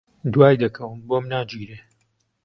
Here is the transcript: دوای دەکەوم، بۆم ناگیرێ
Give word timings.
دوای 0.33 0.55
دەکەوم، 0.63 0.97
بۆم 1.07 1.25
ناگیرێ 1.33 1.79